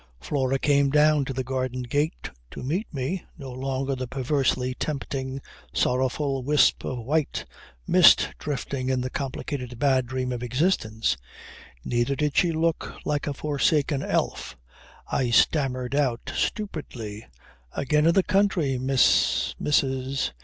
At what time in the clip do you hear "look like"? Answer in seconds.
12.51-13.27